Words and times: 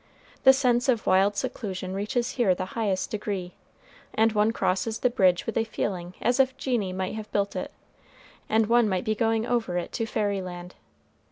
The 0.45 0.51
sense 0.51 0.89
of 0.89 1.05
wild 1.05 1.35
seclusion 1.37 1.93
reaches 1.93 2.31
here 2.31 2.55
the 2.55 2.65
highest 2.73 3.11
degree; 3.11 3.53
and 4.15 4.31
one 4.31 4.51
crosses 4.51 4.97
the 4.97 5.11
bridge 5.11 5.45
with 5.45 5.55
a 5.59 5.63
feeling 5.63 6.15
as 6.23 6.39
if 6.39 6.57
genii 6.57 6.91
might 6.91 7.13
have 7.13 7.31
built 7.31 7.55
it, 7.55 7.69
and 8.49 8.65
one 8.65 8.89
might 8.89 9.03
be 9.05 9.13
going 9.13 9.45
over 9.45 9.77
it 9.77 9.91
to 9.91 10.07
fairy 10.07 10.41
land. 10.41 10.73